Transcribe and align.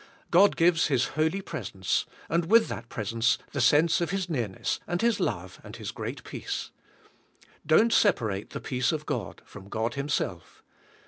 God 0.31 0.55
gives 0.55 0.87
His 0.87 1.09
holy 1.09 1.41
presence, 1.41 2.07
and 2.27 2.47
with 2.49 2.69
that 2.69 2.89
presence 2.89 3.37
the 3.51 3.61
sense 3.61 4.01
of 4.01 4.09
His 4.09 4.31
nearness 4.31 4.79
and 4.87 4.99
His 4.99 5.19
love 5.19 5.61
and 5.63 5.75
His 5.75 5.91
great 5.91 6.23
peace. 6.23 6.71
Don't 7.67 7.93
separate 7.93 8.49
the 8.49 8.61
peace 8.61 8.91
of 8.91 9.05
God 9.05 9.43
from 9.45 9.69
God 9.69 9.93
Himself. 9.93 10.63